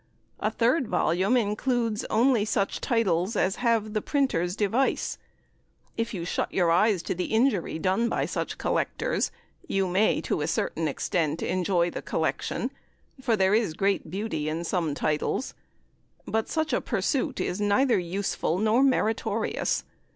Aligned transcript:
A 0.39 0.49
third 0.49 0.87
volume 0.87 1.37
includes 1.37 2.05
only 2.09 2.43
such 2.43 2.81
titles 2.81 3.35
as 3.35 3.57
have 3.57 3.93
the 3.93 4.01
printer's 4.01 4.55
device. 4.55 5.19
If 5.95 6.11
you 6.11 6.25
shut 6.25 6.51
your 6.51 6.71
eyes 6.71 7.03
to 7.03 7.13
the 7.13 7.25
injury 7.25 7.77
done 7.77 8.09
by 8.09 8.25
such 8.25 8.57
collectors, 8.57 9.29
you 9.67 9.87
may, 9.87 10.19
to 10.21 10.41
a 10.41 10.47
certain 10.47 10.87
extent, 10.87 11.43
enjoy 11.43 11.91
the 11.91 12.01
collection, 12.01 12.71
for 13.21 13.35
there 13.35 13.53
is 13.53 13.75
great 13.75 14.09
beauty 14.09 14.49
in 14.49 14.63
some 14.63 14.95
titles; 14.95 15.53
but 16.25 16.49
such 16.49 16.73
a 16.73 16.81
pursuit 16.81 17.39
is 17.39 17.61
neither 17.61 17.99
useful 17.99 18.57
nor 18.57 18.81
meritorious. 18.81 19.83